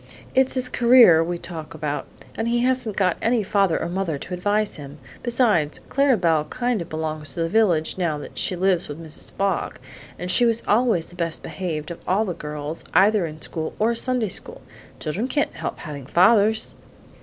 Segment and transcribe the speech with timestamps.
[0.33, 4.33] It's his career we talk about, and he hasn't got any father or mother to
[4.33, 4.97] advise him.
[5.21, 9.31] Besides, Clara Belle kind of belongs to the village now that she lives with Mrs.
[9.33, 9.77] Fogg;
[10.17, 13.93] and she was always the best behaved of all the girls, either in school or
[13.93, 14.61] Sunday school.
[14.99, 16.73] Children can't help having fathers!"